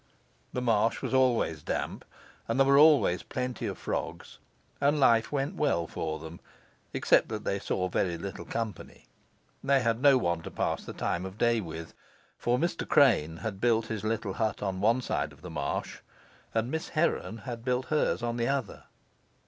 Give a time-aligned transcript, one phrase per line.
[0.51, 2.05] The marsh was always damp,
[2.47, 4.39] and there were always plenty of frogs,
[4.81, 6.39] and life went well for them,
[6.91, 9.05] except that they saw very little company.
[9.63, 11.93] They had no one to pass the time of day with.
[12.39, 12.89] For Mr.
[12.89, 15.99] Crane had built his little hut on one side of the marsh,
[16.51, 18.85] and Miss Heron had built hers on the other.